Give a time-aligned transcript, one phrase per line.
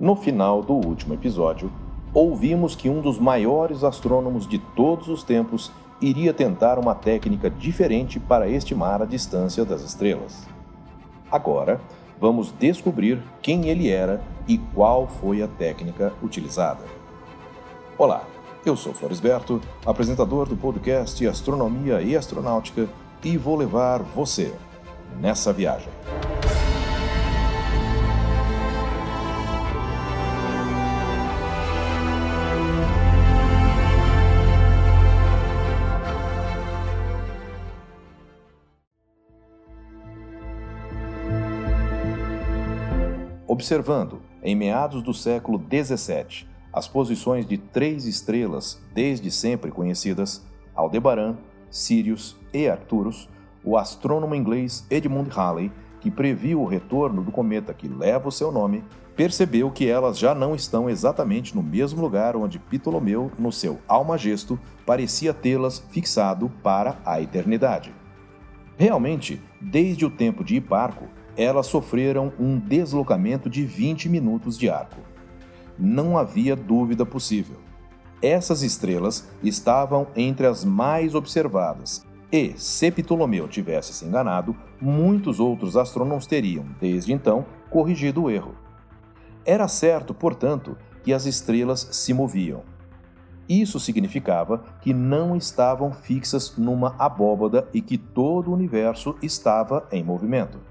[0.00, 1.72] No final do último episódio,
[2.14, 8.20] ouvimos que um dos maiores astrônomos de todos os tempos iria tentar uma técnica diferente
[8.20, 10.46] para estimar a distância das estrelas.
[11.28, 11.80] Agora,
[12.20, 16.84] vamos descobrir quem ele era e qual foi a técnica utilizada.
[17.98, 18.22] Olá,
[18.64, 22.88] eu sou Floresberto, apresentador do podcast Astronomia e Astronáutica,
[23.24, 24.54] e vou levar você
[25.20, 25.90] nessa viagem.
[43.58, 51.36] Observando, em meados do século XVII, as posições de três estrelas desde sempre conhecidas, Aldebaran,
[51.68, 53.28] Sirius e Arcturus,
[53.64, 58.52] o astrônomo inglês Edmund Halley, que previu o retorno do cometa que leva o seu
[58.52, 58.84] nome,
[59.16, 64.56] percebeu que elas já não estão exatamente no mesmo lugar onde Ptolomeu, no seu Almagesto,
[64.86, 67.92] parecia tê-las fixado para a eternidade.
[68.76, 75.00] Realmente, desde o tempo de Hiparco, elas sofreram um deslocamento de 20 minutos de arco.
[75.78, 77.56] Não havia dúvida possível.
[78.20, 85.76] Essas estrelas estavam entre as mais observadas, e, se Ptolomeu tivesse se enganado, muitos outros
[85.76, 88.54] astrônomos teriam, desde então, corrigido o erro.
[89.46, 92.62] Era certo, portanto, que as estrelas se moviam.
[93.48, 100.04] Isso significava que não estavam fixas numa abóbada e que todo o universo estava em
[100.04, 100.67] movimento.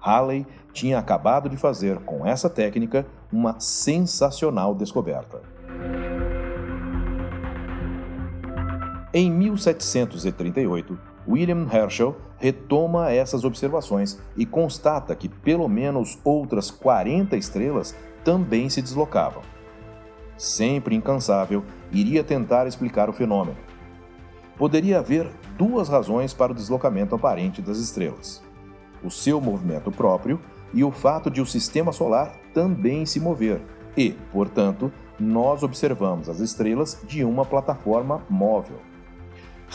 [0.00, 5.42] Halley tinha acabado de fazer com essa técnica uma sensacional descoberta.
[9.12, 17.94] Em 1738, William Herschel retoma essas observações e constata que pelo menos outras 40 estrelas
[18.24, 19.42] também se deslocavam.
[20.38, 21.62] Sempre incansável,
[21.92, 23.58] iria tentar explicar o fenômeno.
[24.56, 28.42] Poderia haver duas razões para o deslocamento aparente das estrelas
[29.02, 30.40] o seu movimento próprio
[30.72, 33.60] e o fato de o sistema solar também se mover,
[33.96, 38.78] e, portanto, nós observamos as estrelas de uma plataforma móvel.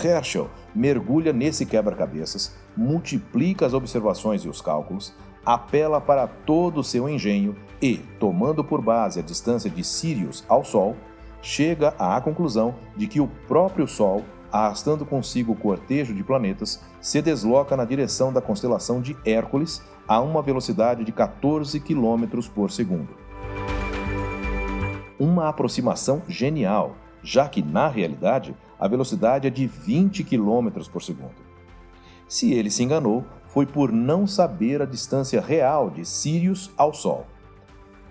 [0.03, 5.13] Herschel mergulha nesse quebra-cabeças, multiplica as observações e os cálculos,
[5.45, 10.65] apela para todo o seu engenho e, tomando por base a distância de Sirius ao
[10.65, 10.95] Sol,
[11.41, 17.21] chega à conclusão de que o próprio Sol arrastando consigo o cortejo de planetas, se
[17.21, 23.09] desloca na direção da constelação de Hércules a uma velocidade de 14 km por segundo.
[25.19, 31.45] Uma aproximação genial, já que, na realidade, a velocidade é de 20 km por segundo.
[32.27, 37.25] Se ele se enganou, foi por não saber a distância real de Sirius ao Sol.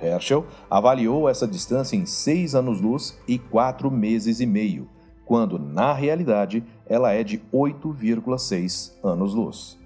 [0.01, 4.89] Herschel avaliou essa distância em seis anos-luz e quatro meses e meio,
[5.25, 9.79] quando na realidade ela é de 8,6 anos-luz.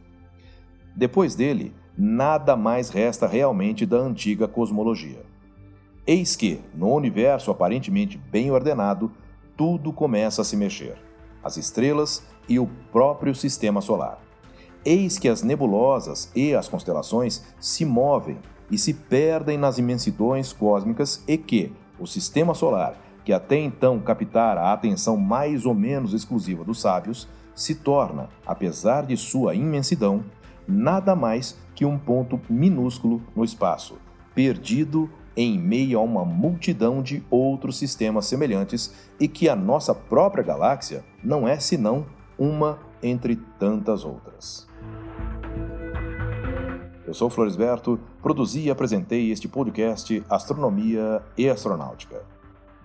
[0.95, 5.23] Depois dele, nada mais resta realmente da antiga cosmologia.
[6.07, 9.13] Eis que, no universo aparentemente bem ordenado,
[9.57, 10.97] tudo começa a se mexer:
[11.43, 14.19] as estrelas e o próprio sistema solar.
[14.85, 18.39] Eis que as nebulosas e as constelações se movem
[18.71, 22.97] e se perdem nas imensidões cósmicas e que o sistema solar
[23.29, 29.05] que até então captara a atenção mais ou menos exclusiva dos sábios, se torna, apesar
[29.05, 30.25] de sua imensidão,
[30.67, 33.99] nada mais que um ponto minúsculo no espaço,
[34.35, 40.43] perdido em meio a uma multidão de outros sistemas semelhantes e que a nossa própria
[40.43, 42.07] galáxia não é senão
[42.39, 44.67] uma entre tantas outras.
[47.07, 52.38] Eu sou Floresberto, produzi e apresentei este podcast Astronomia e Astronáutica.